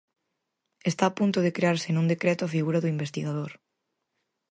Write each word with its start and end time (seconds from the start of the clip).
Está 0.89 1.03
a 1.07 1.15
punto 1.19 1.39
de 1.45 1.55
crearse 1.57 1.89
nun 1.91 2.09
decreto 2.13 2.41
a 2.43 2.53
figura 2.55 2.81
do 2.81 2.91
investigador. 2.95 3.51